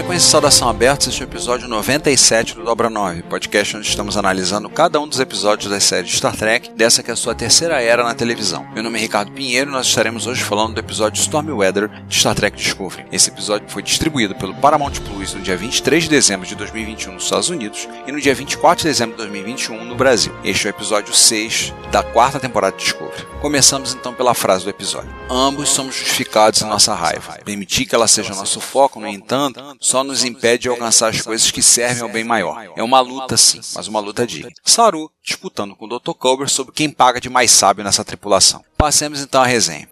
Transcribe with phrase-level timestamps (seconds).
[0.00, 4.16] Frequência e saudação abertos, este é o episódio 97 do Dobra 9, podcast onde estamos
[4.16, 7.34] analisando cada um dos episódios das séries de Star Trek, dessa que é a sua
[7.34, 8.66] terceira era na televisão.
[8.72, 12.16] Meu nome é Ricardo Pinheiro e nós estaremos hoje falando do episódio Stormy Weather de
[12.16, 13.04] Star Trek Discovery.
[13.12, 17.24] Esse episódio foi distribuído pelo Paramount Plus no dia 23 de dezembro de 2021 nos
[17.24, 20.32] Estados Unidos e no dia 24 de dezembro de 2021 no Brasil.
[20.42, 23.26] Este é o episódio 6 da quarta temporada de Discovery.
[23.42, 25.10] Começamos então pela frase do episódio.
[25.28, 27.38] Ambos somos justificados em nossa raiva.
[27.44, 31.50] Permitir que ela seja nosso foco, no entanto, só nos impede de alcançar as coisas
[31.50, 32.64] que servem ao bem maior.
[32.76, 34.52] É uma luta, sim, mas uma luta digna.
[34.64, 36.12] Saru disputando com o Dr.
[36.12, 38.64] Culber sobre quem paga de mais sábio nessa tripulação.
[38.76, 39.88] Passemos então à resenha.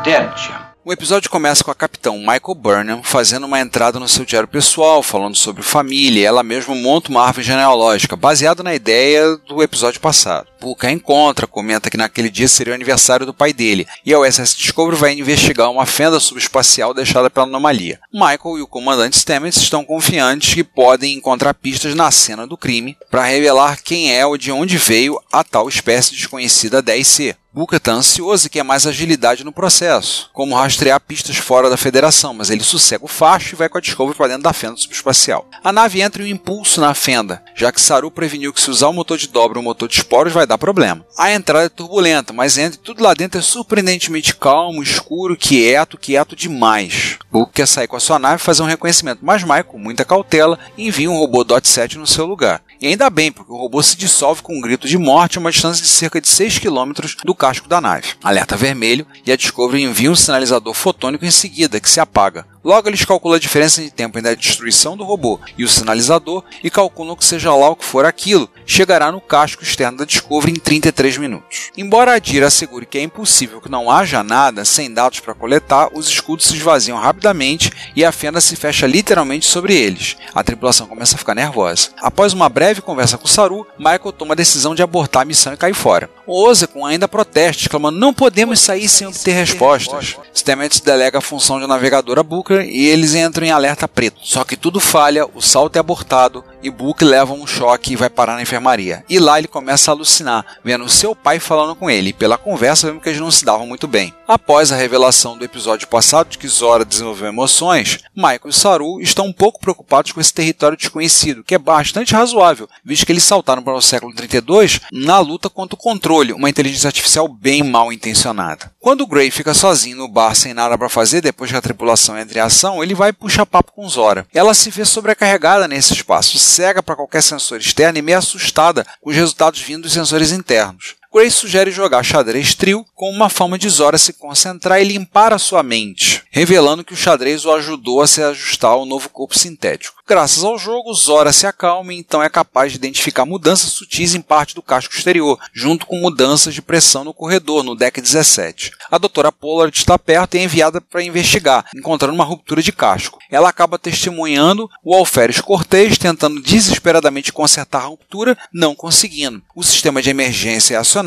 [0.00, 0.73] Stench.
[0.86, 5.02] O episódio começa com a capitão Michael Burnham fazendo uma entrada no seu diário pessoal,
[5.02, 6.28] falando sobre família.
[6.28, 10.46] Ela mesma monta uma árvore genealógica, baseada na ideia do episódio passado.
[10.60, 14.58] Puka encontra, comenta que naquele dia seria o aniversário do pai dele, e a USS
[14.58, 17.98] Discovery vai investigar uma fenda subespacial deixada pela anomalia.
[18.12, 22.94] Michael e o comandante Stamets estão confiantes que podem encontrar pistas na cena do crime
[23.10, 27.34] para revelar quem é ou de onde veio a tal espécie desconhecida 10C.
[27.54, 32.34] Booker está ansioso e quer mais agilidade no processo, como rastrear pistas fora da federação,
[32.34, 35.48] mas ele sossega o facho e vai com a Discovery para dentro da fenda subespacial.
[35.62, 38.88] A nave entra em um impulso na fenda, já que Saru preveniu que se usar
[38.88, 41.06] o motor de dobra ou o motor de esporos vai dar problema.
[41.16, 46.34] A entrada é turbulenta, mas entre tudo lá dentro é surpreendentemente calmo, escuro, quieto, quieto
[46.34, 47.18] demais.
[47.30, 50.04] Booker quer sair com a sua nave e fazer um reconhecimento, mas Michael, com muita
[50.04, 52.62] cautela, envia um robô DOT 7 no seu lugar.
[52.80, 55.50] E ainda bem, porque o robô se dissolve com um grito de morte a uma
[55.52, 56.92] distância de cerca de 6 km
[57.24, 58.14] do casco da nave.
[58.22, 62.46] Alerta vermelho e a Discovery envia um sinalizador fotônico em seguida, que se apaga.
[62.64, 66.42] Logo, eles calculam a diferença de tempo entre a destruição do robô e o sinalizador
[66.62, 70.52] e calculam que seja lá o que for aquilo, chegará no casco externo da Discovery
[70.52, 71.70] em 33 minutos.
[71.76, 76.08] Embora a assegure que é impossível que não haja nada sem dados para coletar, os
[76.08, 80.16] escudos se esvaziam rapidamente e a fenda se fecha literalmente sobre eles.
[80.34, 81.90] A tripulação começa a ficar nervosa.
[82.00, 85.56] Após uma breve conversa com Saru, Michael toma a decisão de abortar a missão e
[85.56, 86.08] cair fora.
[86.26, 90.16] O Ozekon ainda protesta, exclamando: Não podemos sair sem obter respostas.
[90.34, 94.20] Stamets delega a função de navegador a Booker e eles entram em alerta preto.
[94.22, 98.08] Só que tudo falha, o salto é abortado e Book leva um choque e vai
[98.08, 99.04] parar na enfermaria.
[99.08, 102.12] E lá ele começa a alucinar, vendo seu pai falando com ele.
[102.12, 104.14] Pela conversa, vemos que eles não se davam muito bem.
[104.26, 109.26] Após a revelação do episódio passado de que Zora desenvolveu emoções, Michael e Saru estão
[109.26, 113.62] um pouco preocupados com esse território desconhecido, que é bastante razoável, visto que eles saltaram
[113.62, 118.72] para o século 32 na luta contra o controle, uma inteligência artificial bem mal intencionada.
[118.80, 122.38] Quando Gray fica sozinho no bar sem nada para fazer depois que a tripulação entra
[122.38, 124.26] em ação, ele vai puxar papo com Zora.
[124.32, 129.10] Ela se vê sobrecarregada nesse espaço, cega para qualquer sensor externo e meio assustada com
[129.10, 130.96] os resultados vindo dos sensores internos.
[131.14, 135.38] Grace sugere jogar xadrez trio como uma forma de Zora se concentrar e limpar a
[135.38, 140.02] sua mente, revelando que o xadrez o ajudou a se ajustar ao novo corpo sintético.
[140.06, 144.20] Graças ao jogo, Zora se acalma e então é capaz de identificar mudanças sutis em
[144.20, 148.72] parte do casco exterior, junto com mudanças de pressão no corredor, no deck 17.
[148.90, 153.18] A doutora Pollard está perto e é enviada para investigar, encontrando uma ruptura de casco.
[153.30, 159.40] Ela acaba testemunhando o Alferes Cortez tentando desesperadamente consertar a ruptura, não conseguindo.
[159.54, 161.03] O sistema de emergência é acionado,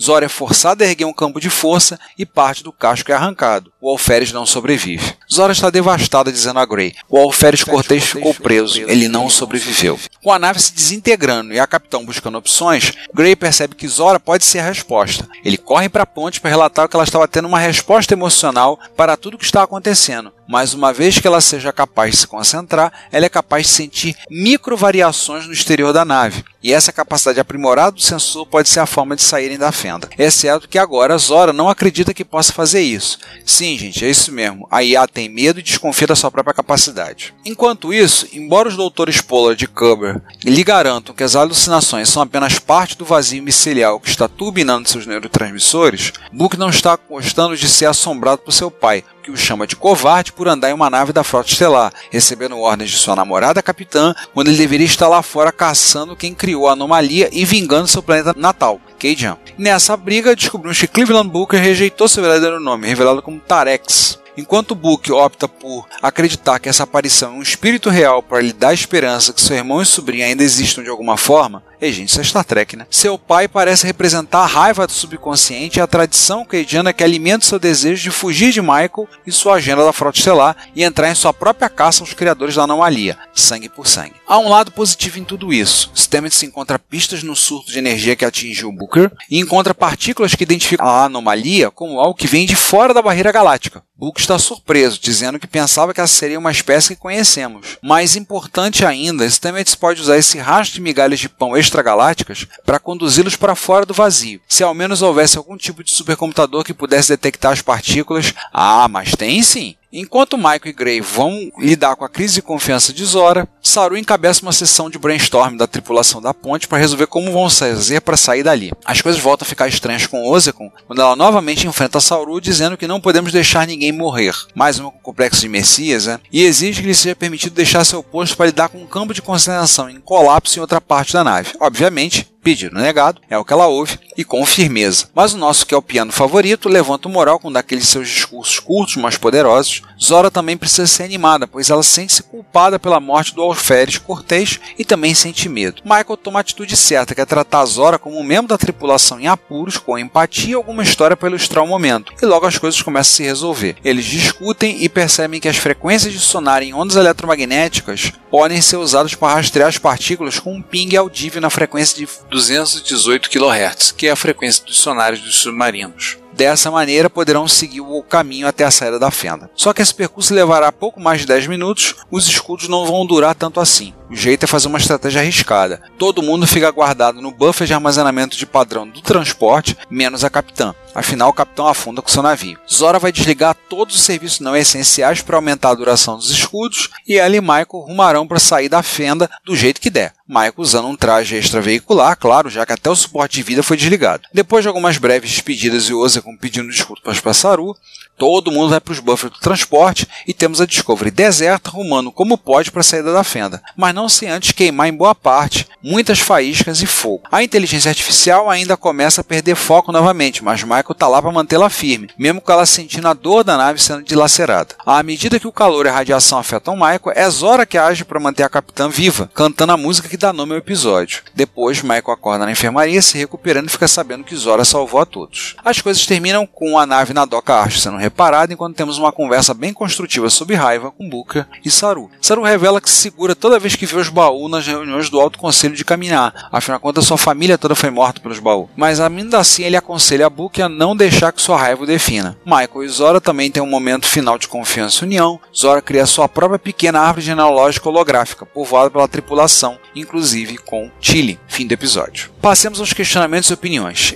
[0.00, 3.72] Zora é forçada a erguer um campo de força e parte do casco é arrancado.
[3.80, 5.14] O Alferes não sobrevive.
[5.32, 6.96] Zora está devastada, dizendo a Grey.
[7.08, 9.98] O Alferes Cortez ficou preso, ele não sobreviveu.
[10.20, 14.44] Com a nave se desintegrando e a capitão buscando opções, Gray percebe que Zora pode
[14.44, 15.28] ser a resposta.
[15.44, 19.16] Ele corre para a ponte para relatar que ela estava tendo uma resposta emocional para
[19.16, 20.32] tudo o que está acontecendo.
[20.48, 24.16] Mas uma vez que ela seja capaz de se concentrar, ela é capaz de sentir
[24.30, 26.42] microvariações no exterior da nave.
[26.62, 30.08] E essa capacidade aprimorada do sensor pode ser a forma de saírem da fenda.
[30.18, 33.18] Exceto que agora Zora não acredita que possa fazer isso.
[33.44, 34.66] Sim, Sim, gente, é isso mesmo.
[34.70, 37.34] A IA tem medo e desconfia da sua própria capacidade.
[37.44, 42.58] Enquanto isso, embora os doutores Pollard e Kuber lhe garantam que as alucinações são apenas
[42.58, 47.84] parte do vazio micelial que está turbinando seus neurotransmissores, Book não está gostando de ser
[47.84, 51.24] assombrado por seu pai, que o chama de covarde por andar em uma nave da
[51.24, 56.16] frota estelar, recebendo ordens de sua namorada capitã, quando ele deveria estar lá fora caçando
[56.16, 59.36] quem criou a anomalia e vingando seu planeta natal, Keijan.
[59.56, 64.18] Nessa briga, descobrimos que Cleveland Booker rejeitou seu verdadeiro nome, revelado como Tarex.
[64.38, 68.72] Enquanto Book opta por acreditar que essa aparição é um espírito real para lhe dar
[68.72, 72.24] esperança que seu irmão e sobrinha ainda existam de alguma forma, Ei, gente, isso é
[72.24, 72.88] Star Trek, né?
[72.90, 77.56] Seu pai parece representar a raiva do subconsciente e a tradição keidiana que alimenta seu
[77.56, 81.32] desejo de fugir de Michael e sua agenda da frota estelar e entrar em sua
[81.32, 84.14] própria caça aos criadores da anomalia, sangue por sangue.
[84.26, 85.92] Há um lado positivo em tudo isso.
[85.94, 90.86] Stamets encontra pistas no surto de energia que atingiu Booker e encontra partículas que identificam
[90.86, 93.84] a anomalia como algo que vem de fora da barreira galáctica.
[93.96, 97.78] Book está surpreso, dizendo que pensava que essa seria uma espécie que conhecemos.
[97.82, 103.36] Mais importante ainda, Stamets pode usar esse rastro de migalhas de pão extragalácticas para conduzi-los
[103.36, 104.40] para fora do vazio.
[104.48, 109.12] Se ao menos houvesse algum tipo de supercomputador que pudesse detectar as partículas, ah, mas
[109.12, 109.77] tem sim.
[109.90, 114.42] Enquanto Michael e Gray vão lidar com a crise de confiança de Zora, Saru encabeça
[114.42, 118.42] uma sessão de brainstorm da tripulação da ponte para resolver como vão fazer para sair
[118.42, 118.70] dali.
[118.84, 122.86] As coisas voltam a ficar estranhas com Ozekon quando ela novamente enfrenta Saru dizendo que
[122.86, 126.20] não podemos deixar ninguém morrer, mais uma com complexo de Messias, né?
[126.30, 129.22] e exige que lhe seja permitido deixar seu posto para lidar com um campo de
[129.22, 131.54] concentração em colapso em outra parte da nave.
[131.58, 135.08] Obviamente, Pedido negado, é o que ela ouve, e com firmeza.
[135.14, 138.58] Mas o nosso que é o piano favorito levanta o moral com daqueles seus discursos
[138.58, 139.82] curtos, mas poderosos.
[140.00, 144.84] Zora também precisa ser animada, pois ela sente-se culpada pela morte do alferes Cortês e
[144.84, 145.82] também sente medo.
[145.84, 149.26] Michael toma a atitude certa, que é tratar Zora como um membro da tripulação em
[149.26, 152.12] apuros, com empatia e alguma história para ilustrar o momento.
[152.20, 153.76] E logo as coisas começam a se resolver.
[153.84, 159.14] Eles discutem e percebem que as frequências de sonar em ondas eletromagnéticas podem ser usadas
[159.14, 164.10] para rastrear as partículas com um ping audível na frequência de 218 kHz, que é
[164.10, 166.18] a frequência dos sonares dos submarinos.
[166.32, 169.50] Dessa maneira, poderão seguir o caminho até a saída da fenda.
[169.56, 173.34] Só que esse percurso levará pouco mais de 10 minutos, os escudos não vão durar
[173.34, 173.92] tanto assim.
[174.10, 175.82] O jeito é fazer uma estratégia arriscada.
[175.98, 180.74] Todo mundo fica guardado no buffer de armazenamento de padrão do transporte, menos a capitã.
[180.94, 182.58] Afinal, o capitão afunda com seu navio.
[182.68, 187.18] Zora vai desligar todos os serviços não essenciais para aumentar a duração dos escudos e
[187.18, 190.14] ela e Michael rumarão para sair da fenda do jeito que der.
[190.26, 194.24] Michael usando um traje extraveicular, claro, já que até o suporte de vida foi desligado.
[194.32, 197.74] Depois de algumas breves despedidas e Ozekon pedindo desculpas para Saru,
[198.16, 202.36] todo mundo vai para os buffers do transporte e temos a Discovery deserta rumando como
[202.36, 206.20] pode para a saída da fenda, mas não sem antes queimar em boa parte muitas
[206.20, 207.24] faíscas e fogo.
[207.32, 211.68] A inteligência artificial ainda começa a perder foco novamente, mas Michael está lá para mantê-la
[211.68, 214.76] firme, mesmo com ela sentindo a dor da nave sendo dilacerada.
[214.86, 218.20] À medida que o calor e a radiação afetam Michael, é Zora que age para
[218.20, 221.22] manter a capitã viva, cantando a música que dá nome ao episódio.
[221.34, 225.56] Depois, Michael acorda na enfermaria, se recuperando e fica sabendo que Zora salvou a todos.
[225.64, 229.54] As coisas terminam com a nave na doca Archer sendo reparada, enquanto temos uma conversa
[229.54, 232.10] bem construtiva sobre raiva com Booker e Saru.
[232.20, 235.38] Saru revela que se segura toda vez que vê os baús nas reuniões do Alto
[235.38, 238.68] Conselho de Caminhar, afinal de contas sua família toda foi morta pelos baús.
[238.76, 242.36] Mas ainda assim ele aconselha a Booker a não deixar que sua raiva o defina.
[242.44, 245.40] Michael e Zora também têm um momento final de confiança e união.
[245.56, 251.38] Zora cria sua própria pequena árvore genealógica holográfica, povoada pela tripulação, inclusive com Chile.
[251.46, 252.30] Fim do episódio.
[252.40, 254.14] Passemos aos questionamentos e opiniões.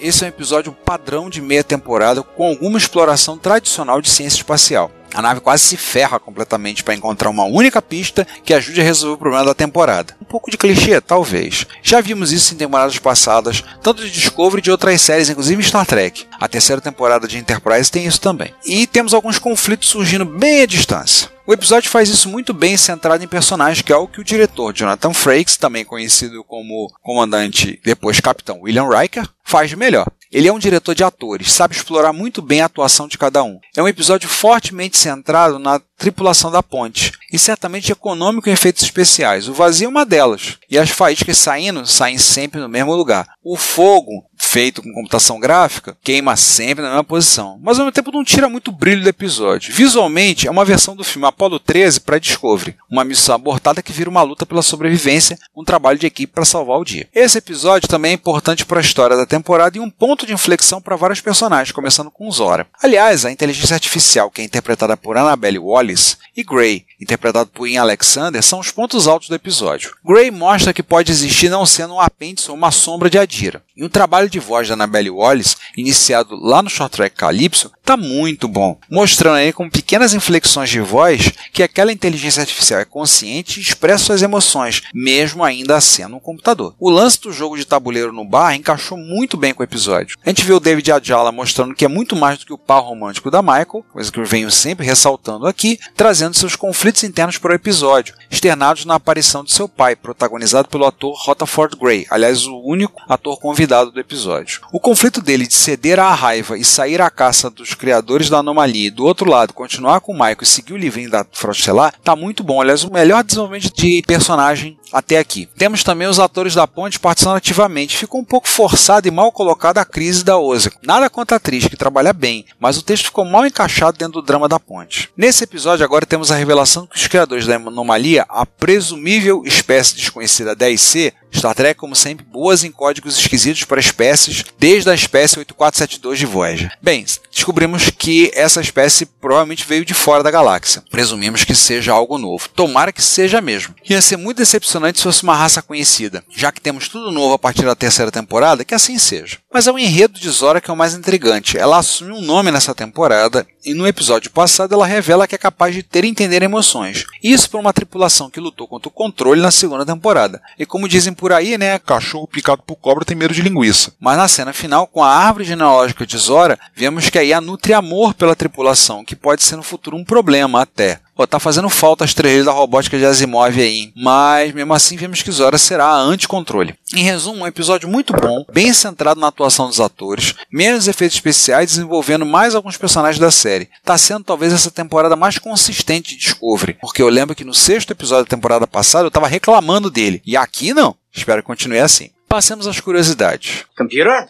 [0.00, 4.92] Esse é um episódio padrão de meia temporada com alguma exploração tradicional de ciência espacial.
[5.18, 9.14] A nave quase se ferra completamente para encontrar uma única pista que ajude a resolver
[9.14, 10.16] o problema da temporada.
[10.22, 11.66] Um pouco de clichê, talvez.
[11.82, 15.84] Já vimos isso em temporadas passadas, tanto de Discovery e de outras séries, inclusive Star
[15.84, 16.24] Trek.
[16.38, 18.54] A terceira temporada de Enterprise tem isso também.
[18.64, 21.28] E temos alguns conflitos surgindo bem à distância.
[21.48, 24.72] O episódio faz isso muito bem centrado em personagens, que é o que o diretor
[24.72, 30.06] Jonathan Frakes, também conhecido como comandante depois capitão William Riker, faz melhor.
[30.30, 33.58] Ele é um diretor de atores, sabe explorar muito bem a atuação de cada um.
[33.76, 39.48] É um episódio fortemente centrado na tripulação da ponte e certamente econômico em efeitos especiais.
[39.48, 40.58] O vazio é uma delas.
[40.70, 43.26] E as faíscas saindo saem sempre no mesmo lugar.
[43.42, 48.10] O fogo feito com computação gráfica, queima sempre na mesma posição, mas ao mesmo tempo
[48.10, 49.74] não tira muito brilho do episódio.
[49.74, 54.08] Visualmente, é uma versão do filme Apollo 13 para Discovery, uma missão abortada que vira
[54.08, 57.06] uma luta pela sobrevivência, um trabalho de equipe para salvar o dia.
[57.14, 60.80] Esse episódio também é importante para a história da temporada e um ponto de inflexão
[60.80, 62.66] para vários personagens, começando com Zora.
[62.82, 67.82] Aliás, a inteligência artificial, que é interpretada por Annabelle Wallis, e Gray, interpretado por Ian
[67.82, 69.94] Alexander, são os pontos altos do episódio.
[70.04, 73.62] Gray mostra que pode existir não sendo um apêndice ou uma sombra de Adira.
[73.78, 77.96] E o trabalho de voz da Annabelle Wallis, iniciado lá no short track Calypso, está
[77.96, 83.58] muito bom, mostrando aí com pequenas inflexões de voz que aquela inteligência artificial é consciente
[83.58, 86.74] e expressa suas emoções, mesmo ainda sendo um computador.
[86.78, 90.18] O lance do jogo de tabuleiro no bar encaixou muito bem com o episódio.
[90.22, 92.82] A gente viu o David Ajala mostrando que é muito mais do que o par
[92.82, 97.52] romântico da Michael, coisa que eu venho sempre ressaltando aqui, trazendo seus conflitos internos para
[97.52, 102.60] o episódio, externados na aparição de seu pai, protagonizado pelo ator Rutherford Gray, aliás, o
[102.66, 104.60] único ator convidado do episódio.
[104.70, 108.88] O conflito dele de ceder à raiva e sair à caça dos criadores da anomalia
[108.88, 111.94] e do outro lado continuar com o Michael e seguir o livrinho da Frota Estelar,
[112.02, 112.60] tá muito bom.
[112.60, 115.48] Aliás, o melhor desenvolvimento de personagem até aqui.
[115.56, 117.96] Temos também os atores da ponte participando ativamente.
[117.96, 120.72] Ficou um pouco forçado e mal colocada a crise da Oza.
[120.82, 124.22] Nada contra a atriz, que trabalha bem, mas o texto ficou mal encaixado dentro do
[124.22, 125.10] drama da ponte.
[125.16, 130.56] Nesse episódio, agora temos a revelação que os criadores da anomalia, a presumível espécie desconhecida
[130.56, 136.18] 10C, Star Trek, como sempre, boas em códigos esquisitos para espécies, desde a espécie 8472
[136.18, 136.72] de Voyager.
[136.80, 140.82] Bem, descobrimos que essa espécie provavelmente veio de fora da galáxia.
[140.90, 142.48] Presumimos que seja algo novo.
[142.48, 143.74] Tomara que seja mesmo.
[143.88, 147.38] Ia ser muito decepcionante se fosse uma raça conhecida, já que temos tudo novo a
[147.38, 149.38] partir da terceira temporada, que assim seja.
[149.52, 151.56] Mas é o enredo de Zora que é o mais intrigante.
[151.56, 155.74] Ela assume um nome nessa temporada e no episódio passado ela revela que é capaz
[155.74, 157.04] de ter e entender emoções.
[157.22, 160.40] Isso por uma tripulação que lutou contra o controle na segunda temporada.
[160.58, 161.78] E como dizem por aí, né?
[161.78, 163.92] Cachorro picado por cobra tem medo de linguiça.
[164.00, 168.14] Mas na cena final, com a árvore genealógica de Zora, vemos que a nutre amor
[168.14, 171.00] pela tripulação, que pode ser no futuro um problema até.
[171.18, 175.20] Pô, tá fazendo falta as três da robótica de Asimov aí, mas mesmo assim vemos
[175.20, 176.76] que Zora será anti-controle.
[176.94, 181.70] Em resumo, um episódio muito bom, bem centrado na atuação dos atores, menos efeitos especiais
[181.70, 183.68] desenvolvendo mais alguns personagens da série.
[183.82, 187.90] Tá sendo talvez essa temporada mais consistente de Discovery, porque eu lembro que no sexto
[187.90, 190.94] episódio da temporada passada eu tava reclamando dele, e aqui não.
[191.12, 192.10] Espero que continue assim.
[192.28, 193.64] Passemos às curiosidades.
[193.76, 194.28] Computer?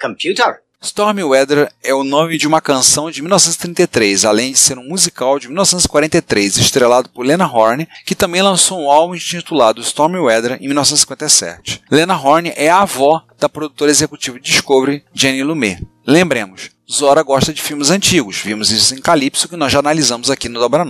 [0.00, 0.62] Computer?
[0.82, 5.38] Stormy Weather é o nome de uma canção de 1933, além de ser um musical
[5.38, 10.66] de 1943, estrelado por Lena Horne, que também lançou um álbum intitulado Stormy Weather em
[10.66, 11.82] 1957.
[11.88, 15.86] Lena Horne é a avó da produtora executiva de Discovery, Jenny Lumet.
[16.04, 20.46] Lembremos, Zora gosta de filmes antigos, vimos isso em Calypso que nós já analisamos aqui
[20.46, 20.82] no Dobra.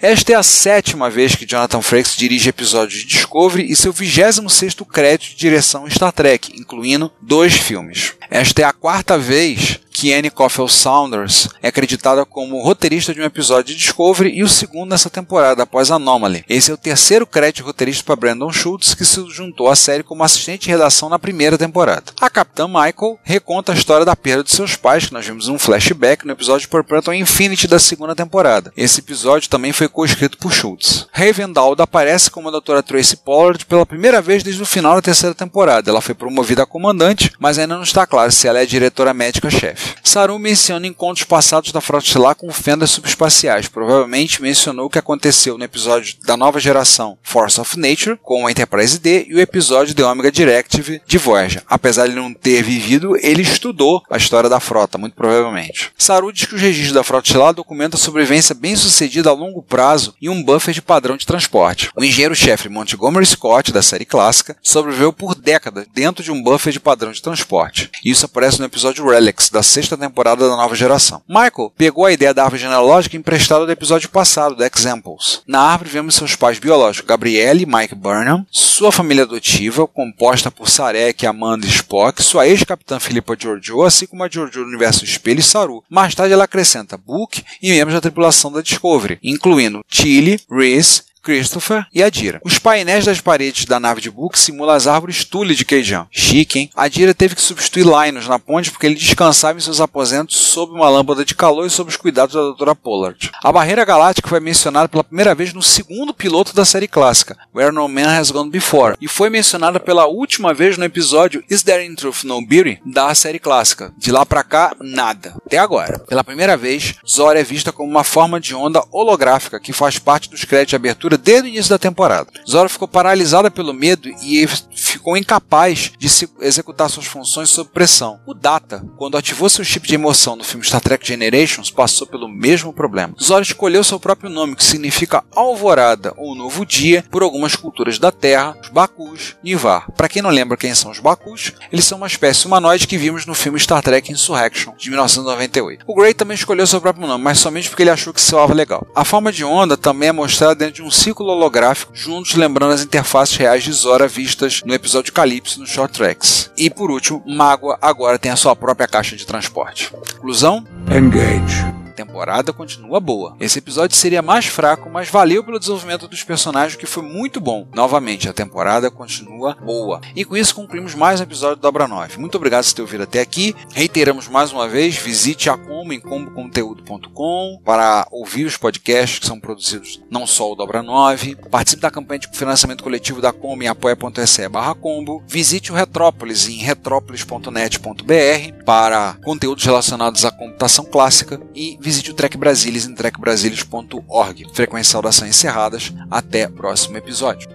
[0.00, 4.86] Esta é a sétima vez que Jonathan Frakes dirige episódios de Discovery e seu 26º
[4.86, 8.14] crédito de direção Star Trek, incluindo dois filmes.
[8.30, 13.24] Esta é a quarta vez que Annie Coffell Saunders é acreditada como roteirista de um
[13.24, 16.42] episódio de Discovery e o segundo nessa temporada, após Anomaly.
[16.48, 20.24] Esse é o terceiro crédito roteirista para Brandon Schultz, que se juntou à série como
[20.24, 22.14] assistente de redação na primeira temporada.
[22.18, 25.58] A Capitã Michael reconta a história da perda de seus pais, que nós vimos um
[25.58, 28.72] flashback no episódio Perpetual Infinity da segunda temporada.
[28.74, 31.08] Esse episódio também foi co-escrito por Schultz.
[31.12, 35.02] Raven Dowd aparece como a doutora Tracy Pollard pela primeira vez desde o final da
[35.02, 35.90] terceira temporada.
[35.90, 39.89] Ela foi promovida a comandante, mas ainda não está claro se ela é diretora médica-chefe.
[40.02, 43.68] Saru menciona encontros passados da Frota Estelar com fendas subespaciais.
[43.68, 48.50] Provavelmente mencionou o que aconteceu no episódio da nova geração Force of Nature com a
[48.50, 51.62] Enterprise D e o episódio The Omega Directive de Voyager.
[51.68, 55.90] Apesar de não ter vivido, ele estudou a história da frota, muito provavelmente.
[55.96, 59.62] Saru diz que os registros da Frota Estelar documentam a sobrevivência bem sucedida a longo
[59.62, 61.90] prazo e um buffer de padrão de transporte.
[61.96, 66.80] O engenheiro-chefe Montgomery Scott, da série clássica, sobreviveu por décadas dentro de um buffer de
[66.80, 67.90] padrão de transporte.
[68.04, 71.22] Isso aparece no episódio Relics, da sexta temporada da nova geração.
[71.28, 75.42] Michael pegou a ideia da árvore genealógica emprestada do episódio passado, The Examples.
[75.46, 80.68] Na árvore vemos seus pais biológicos, Gabrielle e Mike Burnham, sua família adotiva, composta por
[80.68, 85.40] Sarek, Amanda e Spock, sua ex-capitã Philippa Georgiou, assim como a Georgiou do universo Espelho
[85.40, 85.82] e Saru.
[85.88, 91.86] Mais tarde ela acrescenta Book e membros da tripulação da Discovery, incluindo Tilly, Reese, Christopher
[91.92, 92.40] e Adira.
[92.44, 96.06] Os painéis das paredes da nave de Book simulam as árvores Tule de Keijan.
[96.10, 96.70] Chique, hein?
[96.74, 100.88] Adira teve que substituir Linus na ponte porque ele descansava em seus aposentos sob uma
[100.88, 102.74] lâmpada de calor e sob os cuidados da Dra.
[102.74, 103.30] Pollard.
[103.42, 107.72] A barreira galáctica foi mencionada pela primeira vez no segundo piloto da série clássica, Where
[107.72, 111.84] No Man Has Gone Before, e foi mencionada pela última vez no episódio Is There
[111.84, 113.92] in Truth No Beauty da série clássica.
[113.98, 115.34] De lá pra cá, nada.
[115.46, 115.98] Até agora.
[116.00, 120.30] Pela primeira vez, Zora é vista como uma forma de onda holográfica que faz parte
[120.30, 122.30] dos créditos de abertura desde o início da temporada.
[122.48, 126.08] Zora ficou paralisada pelo medo e ficou incapaz de
[126.40, 128.20] executar suas funções sob pressão.
[128.26, 132.28] O Data, quando ativou seu chip de emoção no filme Star Trek Generations, passou pelo
[132.28, 133.14] mesmo problema.
[133.20, 138.10] Zora escolheu seu próprio nome, que significa alvorada ou novo dia, por algumas culturas da
[138.10, 139.90] Terra, os Bakus, Nivar.
[139.92, 143.26] Para quem não lembra quem são os Bakus, eles são uma espécie humanoide que vimos
[143.26, 145.84] no filme Star Trek Insurrection, de 1998.
[145.86, 148.86] O Gray também escolheu seu próprio nome, mas somente porque ele achou que soava legal.
[148.94, 152.82] A forma de onda também é mostrada dentro de um ciclo holográfico, juntos lembrando as
[152.82, 156.50] interfaces reais de Zora vistas no episódio Calypso no Short Tracks.
[156.56, 159.90] E por último, Mágoa agora tem a sua própria caixa de transporte.
[159.90, 160.64] Conclusão?
[160.94, 163.36] Engage temporada continua boa.
[163.38, 167.68] Esse episódio seria mais fraco, mas valeu pelo desenvolvimento dos personagens que foi muito bom.
[167.74, 170.00] Novamente, a temporada continua boa.
[170.16, 172.18] E com isso concluímos mais um episódio do Dobra 9.
[172.18, 173.54] Muito obrigado por ter ouvido até aqui.
[173.74, 179.38] Reiteramos mais uma vez, visite a Combo em comboconteúdo.com para ouvir os podcasts que são
[179.38, 181.36] produzidos não só o Dobra 9.
[181.50, 185.22] Participe da campanha de financiamento coletivo da Combo em apoia.se barra combo.
[185.26, 192.86] Visite o Retrópolis em retrópolis.net.br para conteúdos relacionados à computação clássica e o Trek Brasilis
[192.86, 194.46] em trekbrasilis.org.
[194.52, 195.92] Frequência saudação encerradas.
[196.10, 197.48] Até próximo episódio.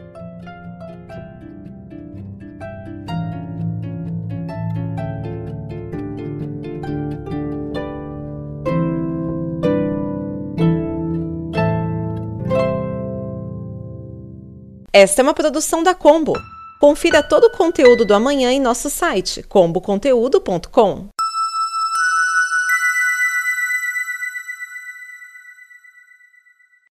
[14.91, 16.33] Esta é uma produção da Combo.
[16.79, 21.14] Confira todo o conteúdo do amanhã em nosso site comboconteúdo.com.